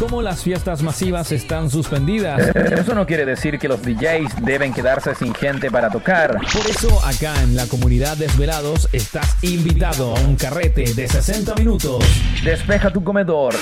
[0.00, 2.56] como las fiestas masivas están suspendidas.
[2.56, 6.40] Eso no quiere decir que los DJs deben quedarse sin gente para tocar.
[6.52, 12.02] Por eso acá en la comunidad Desvelados estás invitado a un carrete de 60 minutos.
[12.42, 13.54] Despeja tu comedor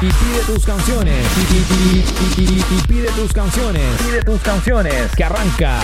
[0.00, 1.26] y pide tus canciones.
[2.38, 3.82] Y, pide tus canciones.
[4.02, 5.10] Pide tus canciones.
[5.16, 5.80] Que arranca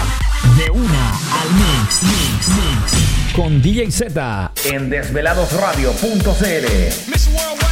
[0.57, 2.93] de una al mix, mix, mix.
[3.35, 7.70] Con DJ Z en desveladosradio.cl.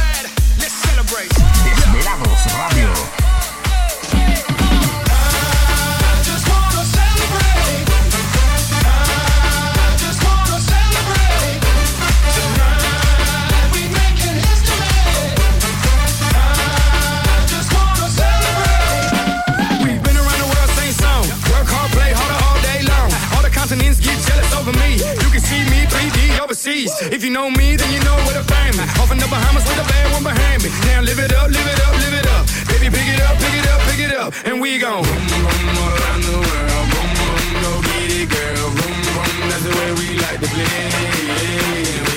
[26.59, 26.91] overseas.
[27.11, 28.83] If you know me, then you know where to find me.
[28.99, 30.69] Off in the Bahamas with a bad one behind me.
[30.87, 32.45] Now live it up, live it up, live it up.
[32.67, 34.33] Baby, pick it up, pick it up, pick it up.
[34.45, 36.87] And we gon' boom, boom, all around the world.
[36.91, 38.69] Boom, boom, go get it, girl.
[38.75, 42.08] Boom, boom, that's the way we like to play.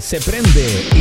[0.00, 0.91] se prende.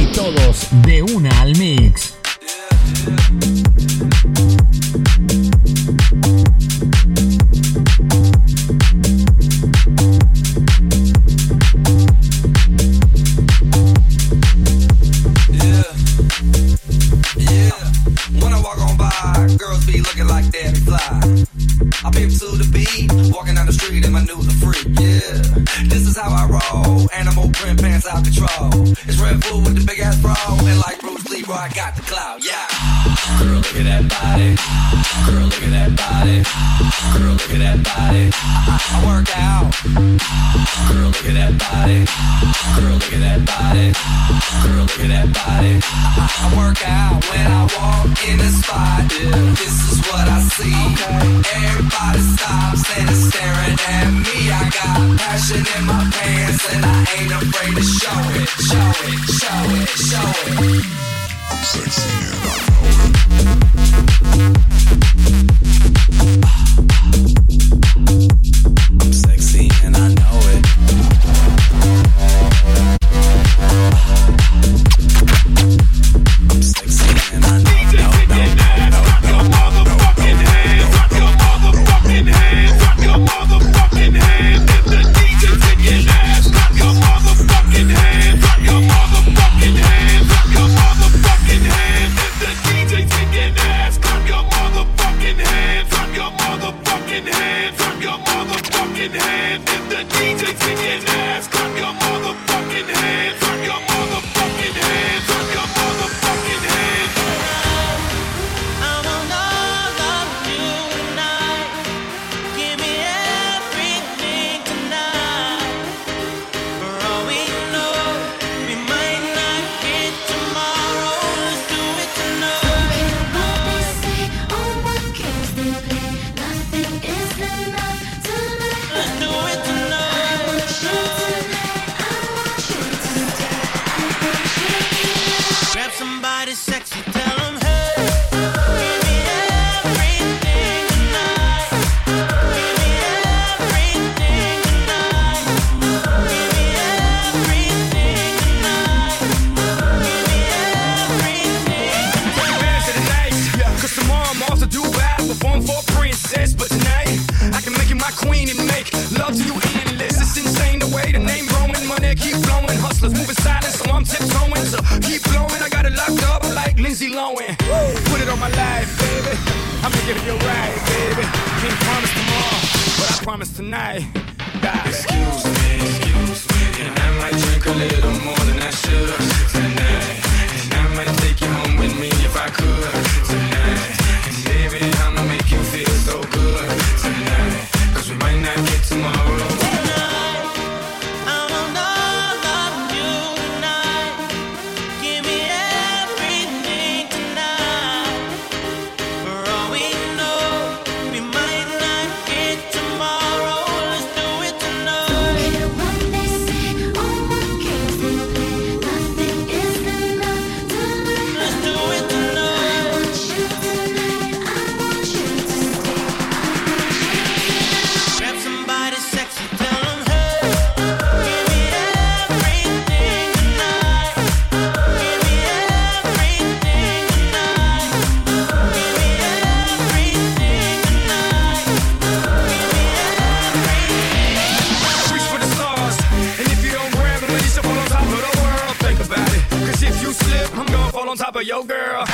[241.41, 242.05] for your girl.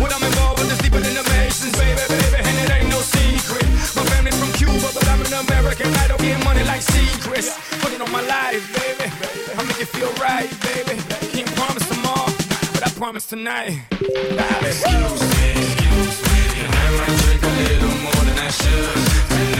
[0.00, 3.00] when I'm involved with this deeper than the Masons, baby, baby, and it ain't no
[3.00, 3.68] secret.
[3.96, 5.92] My family's from Cuba, but I'm an American.
[6.02, 7.52] I don't get money like secrets.
[7.82, 9.12] Put it on my life, baby.
[9.58, 10.96] I'll make it feel right, baby.
[11.34, 12.32] Can't promise tomorrow,
[12.72, 13.76] but I promise tonight.
[13.90, 16.40] Excuse me, excuse me.
[16.64, 19.51] I might drink a little more than I should.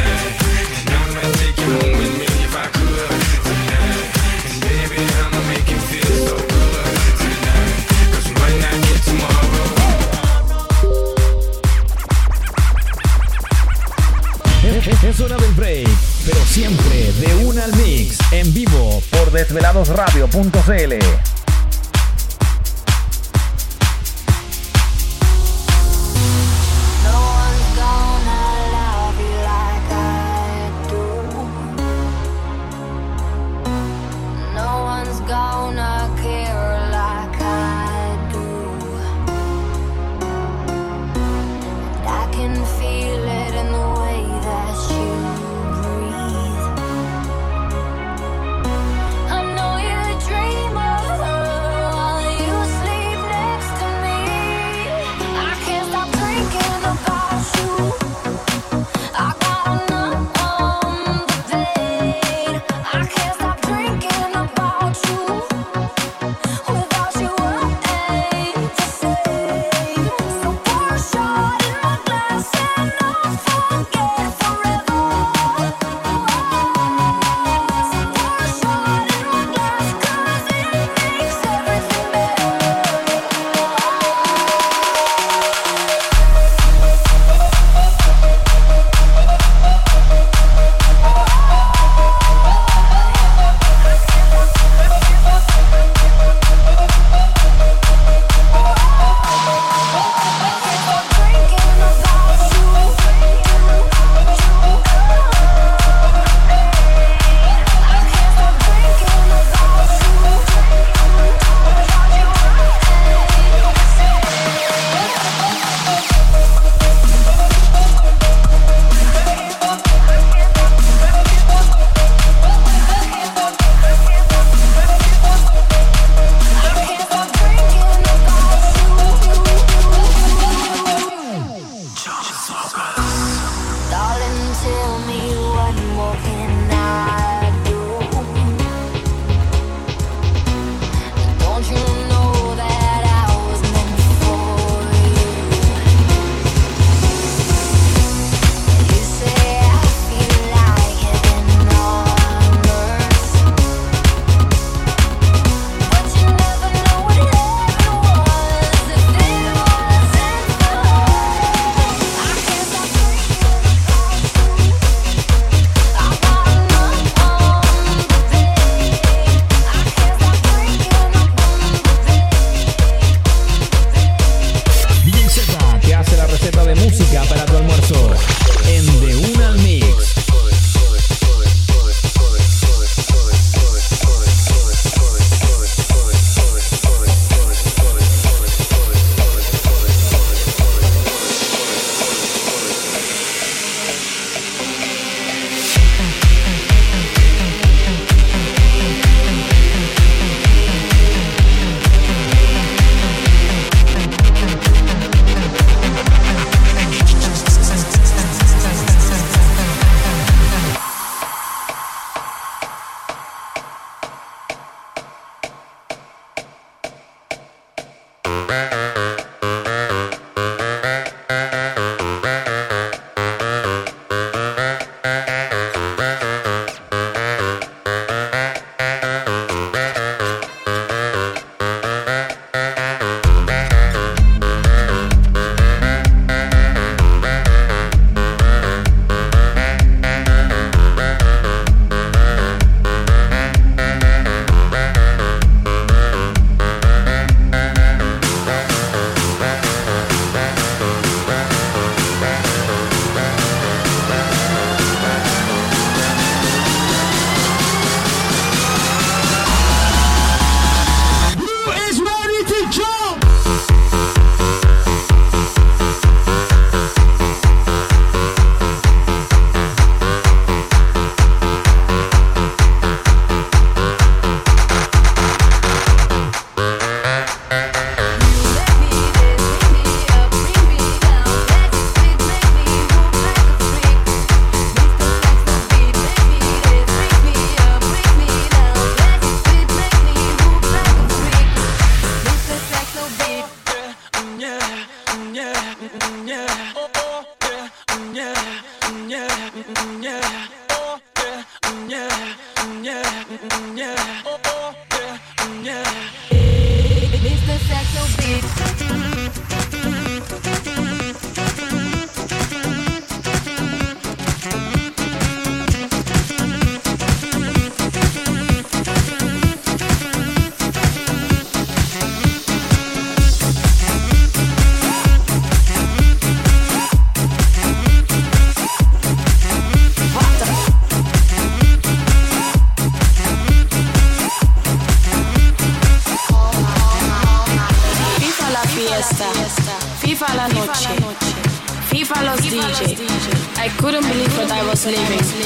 [19.33, 21.42] desveladosradio.cl.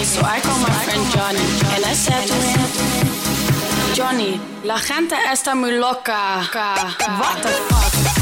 [0.07, 2.61] so I called my friend Johnny and I said to him,
[3.95, 6.49] Johnny, la gente está muy loca.
[6.53, 8.16] What the fuck?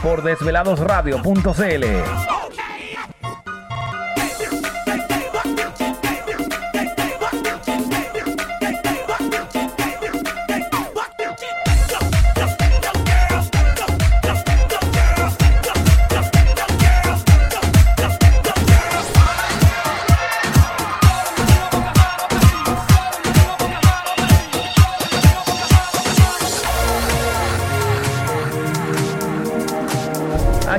[0.00, 2.41] Por desveladosradio.cl.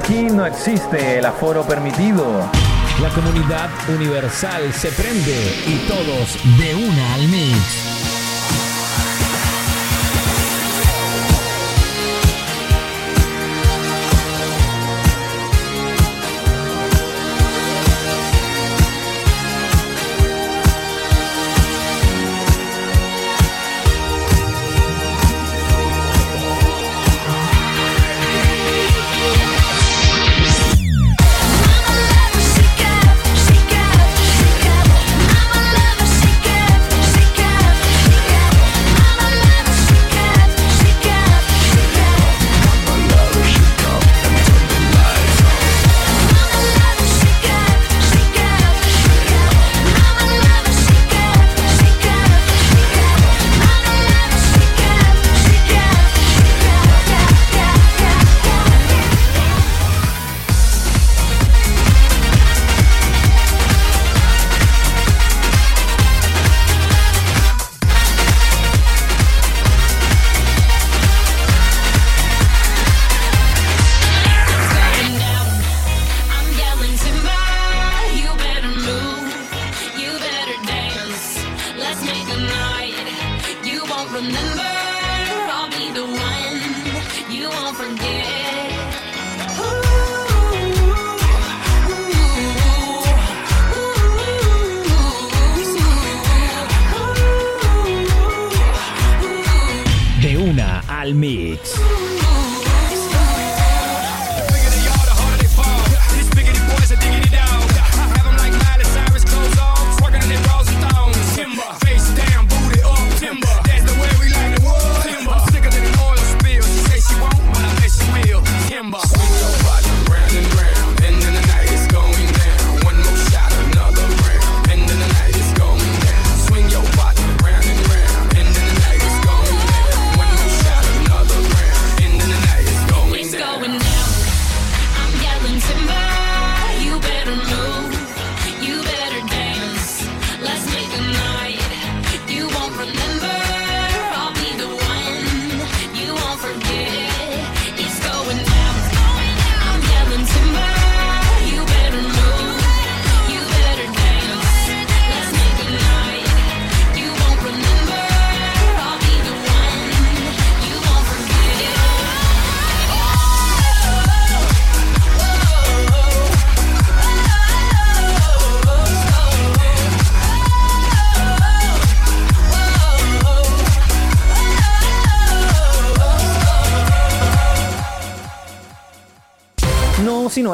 [0.04, 2.26] Aquí no existe el aforo permitido.
[3.02, 7.93] La comunidad universal se prende y todos De una al mix.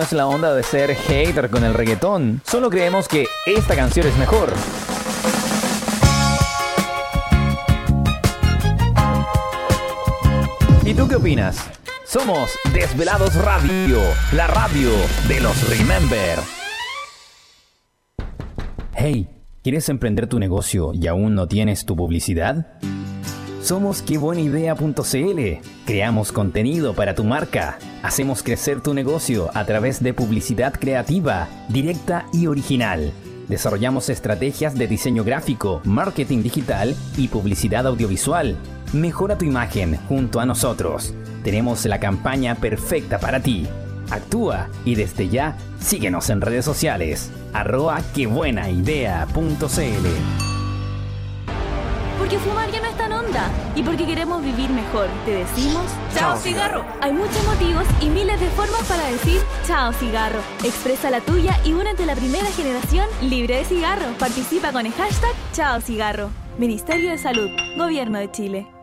[0.02, 4.18] es la onda de ser hater con el reggaetón, solo creemos que esta canción es
[4.18, 4.54] mejor.
[10.86, 11.70] ¿Y tú qué opinas?
[12.06, 14.00] Somos Desvelados Radio,
[14.34, 14.90] la radio
[15.28, 16.40] de los Remember.
[18.96, 19.28] Hey,
[19.64, 22.80] ¿quieres emprender tu negocio y aún no tienes tu publicidad?
[23.70, 25.62] Somos quebuenaidea.cl.
[25.86, 27.78] Creamos contenido para tu marca.
[28.02, 33.14] Hacemos crecer tu negocio a través de publicidad creativa, directa y original.
[33.48, 38.58] Desarrollamos estrategias de diseño gráfico, marketing digital y publicidad audiovisual.
[38.92, 41.14] Mejora tu imagen junto a nosotros.
[41.44, 43.68] Tenemos la campaña perfecta para ti.
[44.10, 47.30] Actúa y desde ya síguenos en redes sociales.
[47.54, 50.49] arroa quebuenaidea.cl
[52.30, 53.50] porque fumar ya no es tan onda.
[53.76, 55.84] Y porque queremos vivir mejor, te decimos...
[56.14, 56.86] ¡Chao, cigarro!
[57.02, 60.40] Hay muchos motivos y miles de formas para decir ¡Chao, cigarro!
[60.64, 64.14] Expresa la tuya y únete a la primera generación libre de cigarro.
[64.20, 66.30] Participa con el hashtag chao cigarro.
[66.60, 68.79] Ministerio de Salud, Gobierno de Chile.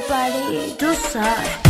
[0.00, 1.69] al parir, tú.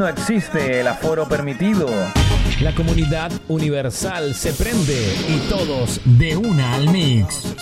[0.00, 1.86] no existe el aforo permitido.
[2.62, 7.54] La comunidad universal se prende y todos de una al mix.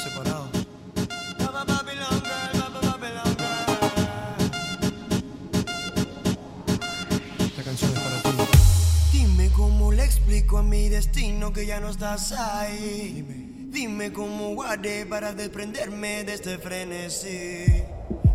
[9.13, 13.67] Dime cómo le explico a mi destino que ya no estás ahí.
[13.73, 17.67] Dime cómo guardé para desprenderme de este frenesí.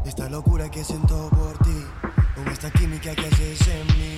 [0.04, 1.53] De esta locura que siento por
[2.64, 4.13] Esta química que haces en mí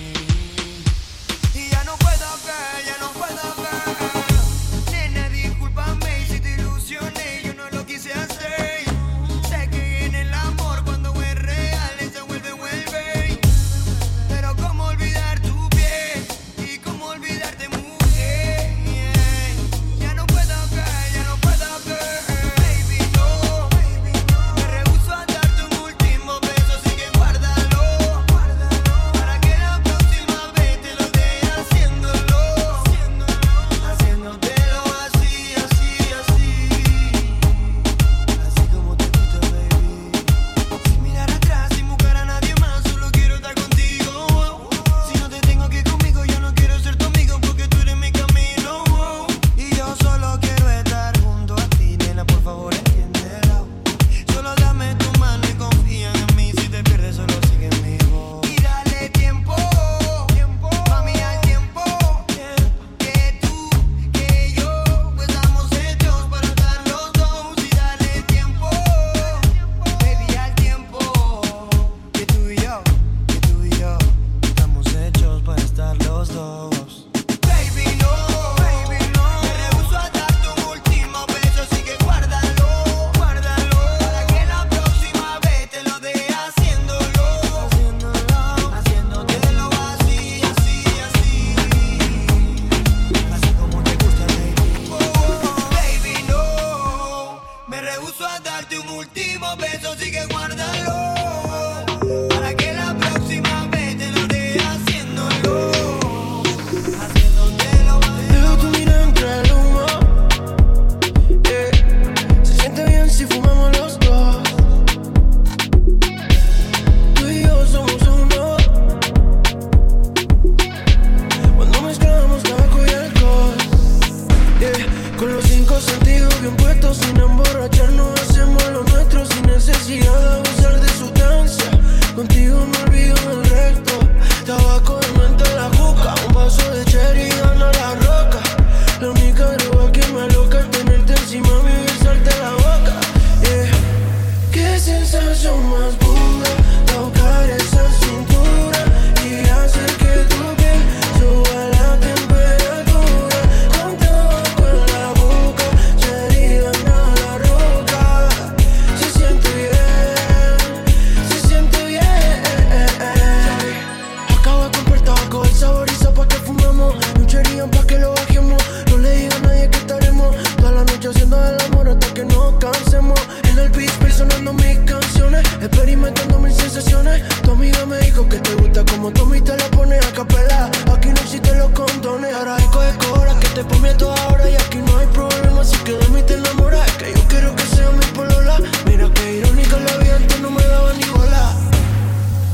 [171.50, 173.20] el amor hasta que nos cansemos.
[173.44, 177.22] En el beat sonando mis canciones, experimentando mis sensaciones.
[177.42, 180.70] Tu amiga me dijo que te gusta como Tommy te la pone a capela.
[180.94, 184.98] Aquí no existen los condones, ahora hay cola que te prometo ahora y aquí no
[184.98, 185.60] hay problema.
[185.60, 188.58] Así que de mí te enamoras, que yo quiero que sea mi polola.
[188.86, 191.52] Mira que irónica la vida antes no me daba ni bola.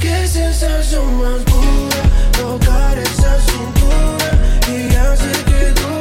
[0.01, 2.03] Qué sensación más pura,
[2.41, 4.29] tocar esa cintura
[4.69, 5.92] y hacer que tú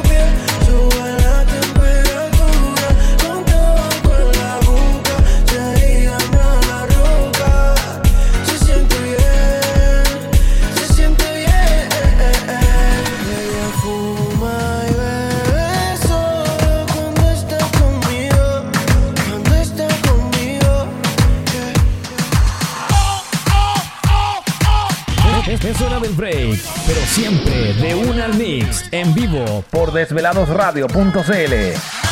[27.12, 32.11] Siempre de una al mix, en vivo por desveladosradio.cl.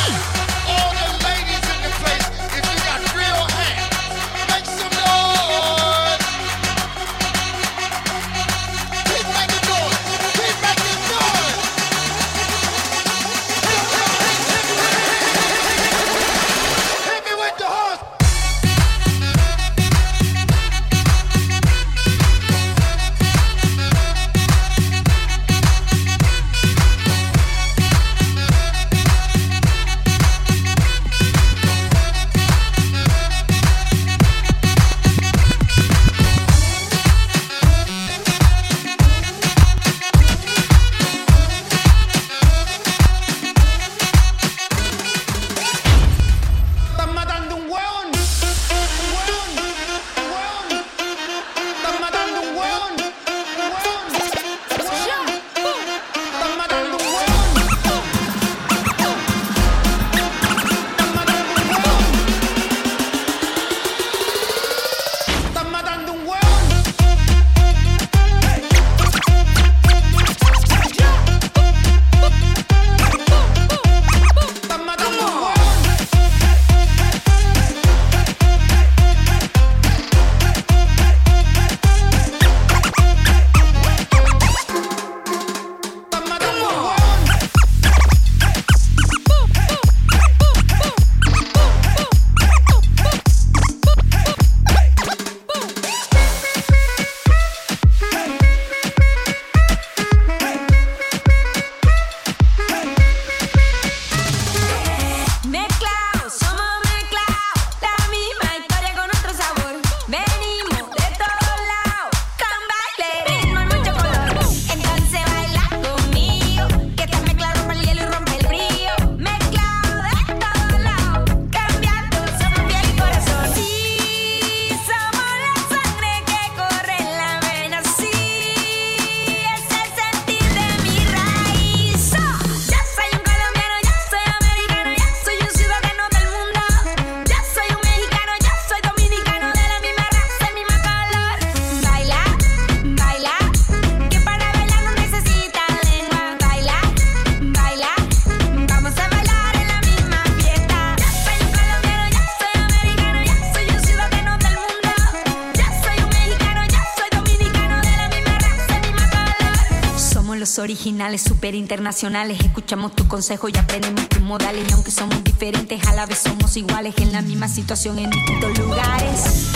[160.71, 162.39] originales, super internacionales.
[162.41, 164.65] Escuchamos tu consejo y aprendemos tus modales.
[164.69, 166.95] Y aunque somos diferentes, a la vez somos iguales.
[166.99, 169.51] En la misma situación, en distintos lugares.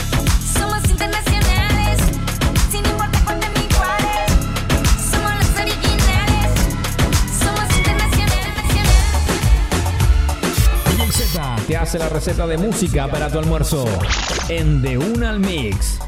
[0.59, 2.01] Somos internacionales,
[2.69, 4.33] sin importar cuántos iguales.
[5.13, 6.51] Somos los originales,
[7.39, 8.73] somos internacionales.
[11.13, 13.85] Z te hace la receta de música para tu almuerzo.
[14.49, 15.99] En De Una al Mix.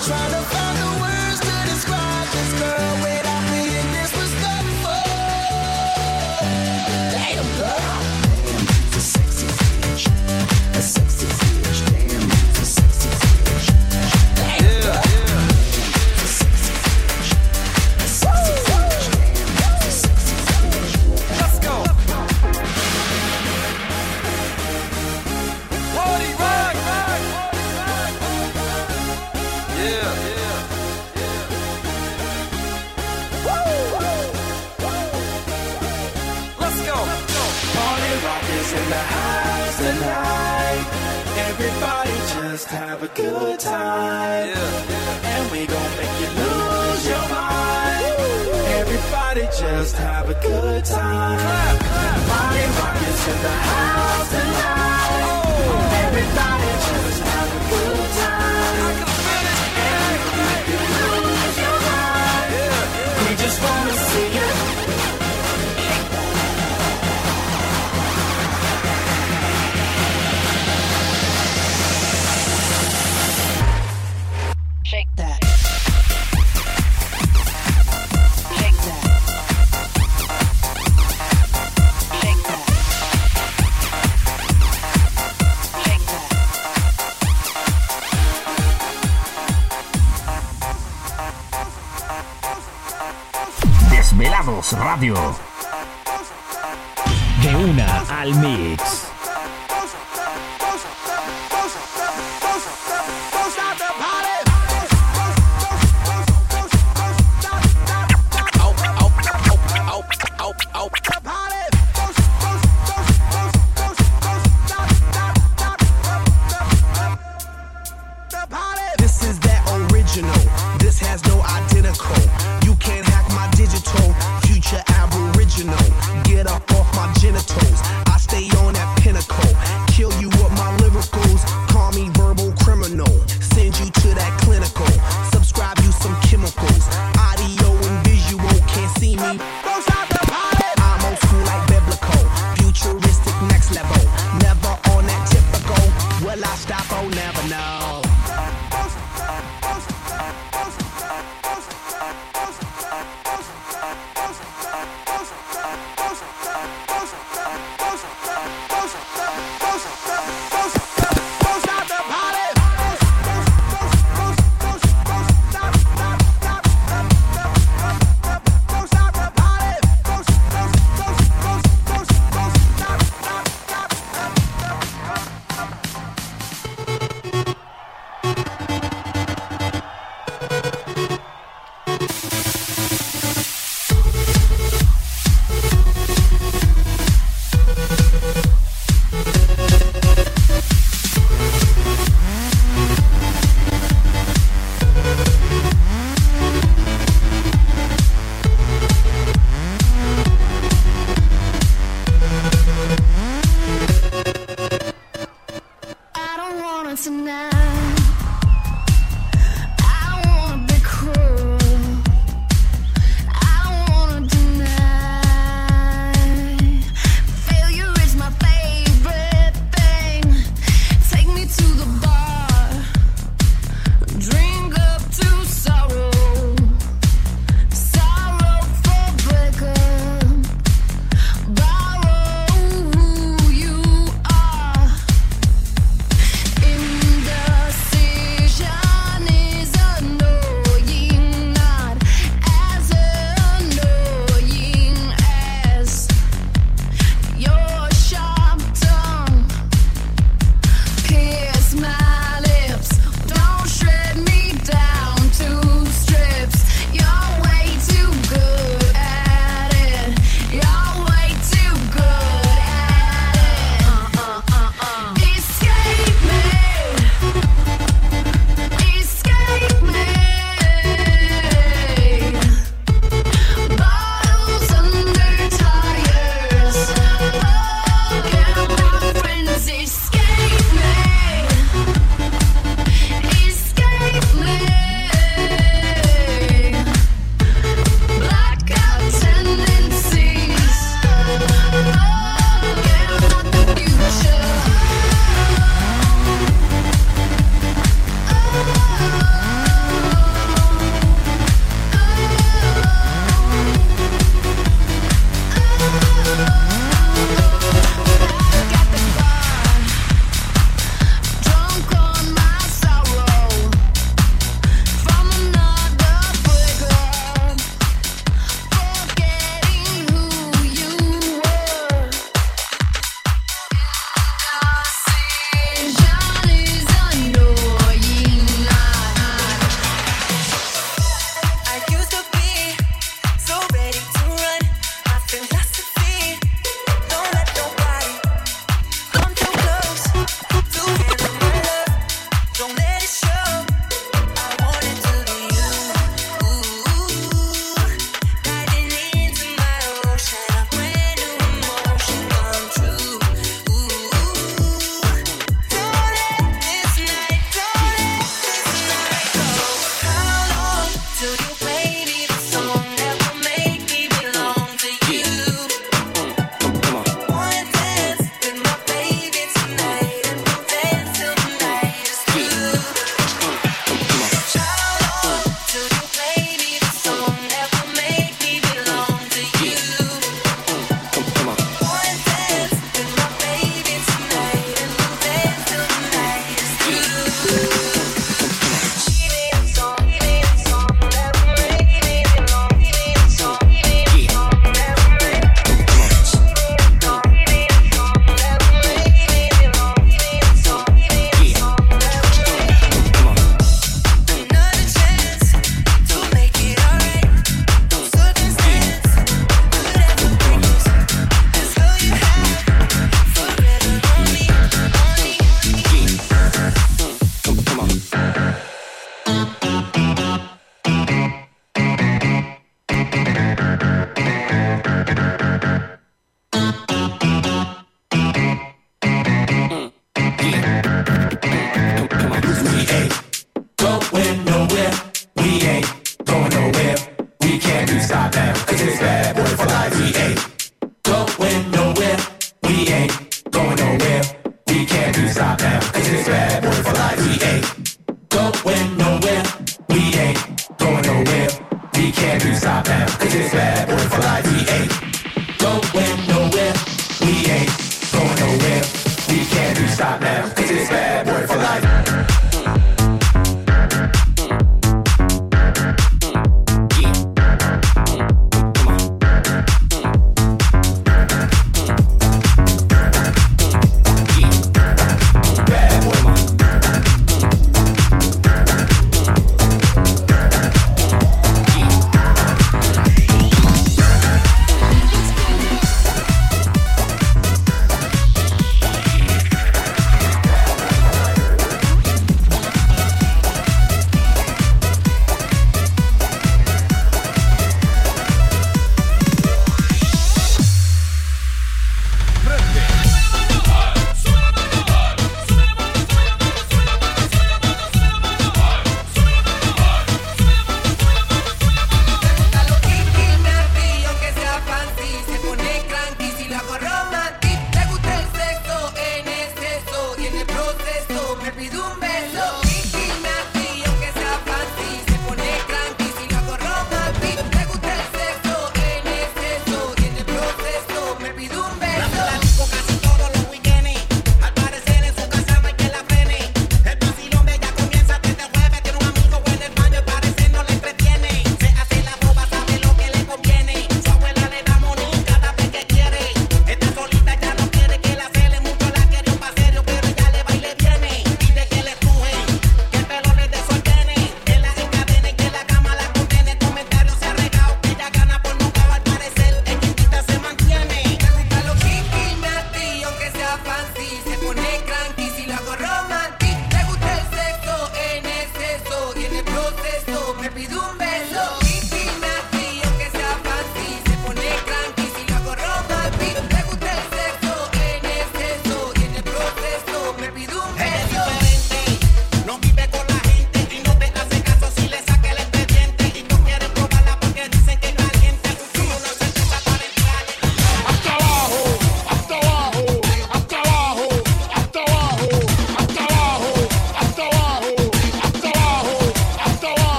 [0.00, 0.59] try to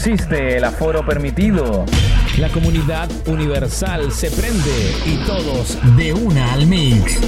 [0.00, 1.84] existe el aforo permitido.
[2.38, 7.20] La comunidad universal se prende y todos de una al mix.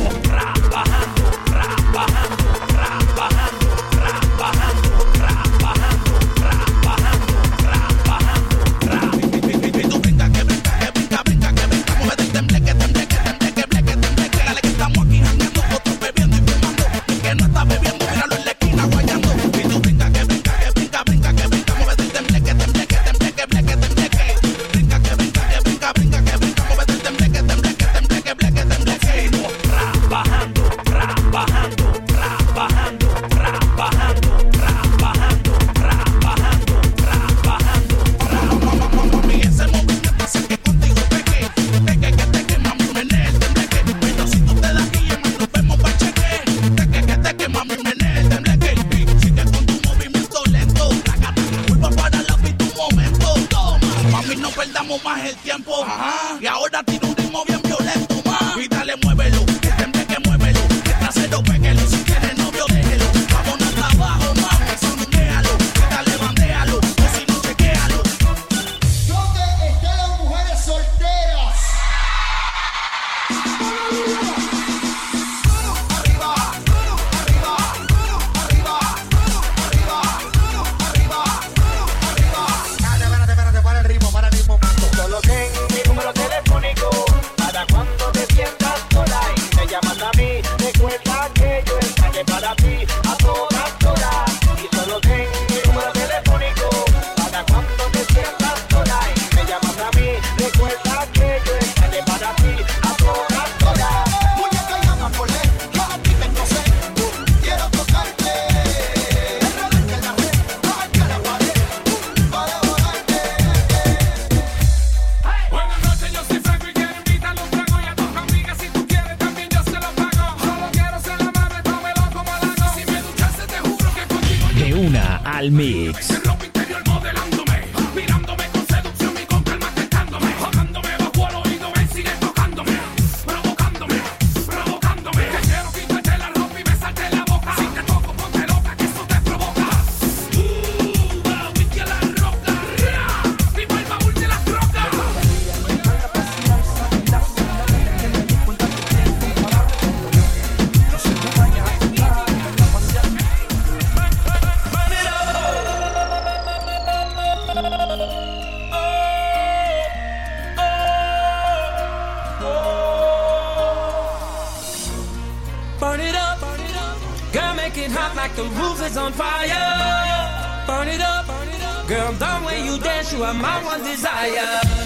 [168.33, 170.67] like the roof is on fire.
[170.67, 171.89] Burn it up, burn it up.
[171.89, 174.82] Girl, the way you dance, you are my one desire.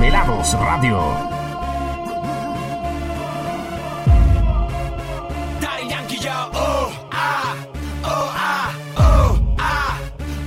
[0.00, 0.96] Desvelados Radio.
[6.52, 7.54] Oh, ah,
[8.96, 9.98] oh, ah,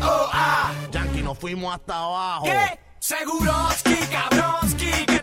[0.02, 2.46] oh, ah, Yankee, nos fuimos hasta abajo.
[2.46, 2.80] ¿Qué?
[2.98, 5.23] Seguroski, cabronski, que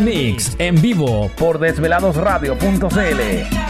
[0.00, 3.61] Mix en vivo por desveladosradio.cl.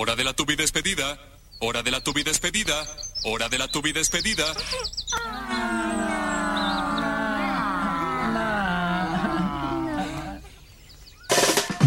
[0.00, 1.18] hora de la tubi despedida,
[1.58, 2.84] hora de la tubi despedida,
[3.24, 4.44] hora de la tubi despedida.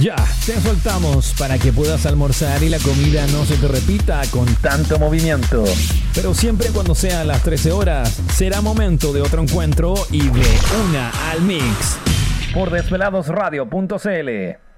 [0.01, 4.45] Ya, te soltamos para que puedas almorzar y la comida no se te repita con
[4.55, 5.63] tanto movimiento.
[6.13, 10.59] Pero siempre cuando sean las 13 horas, será momento de otro encuentro y de
[10.89, 11.97] una al mix.
[12.53, 14.70] Por desveladosradio.cl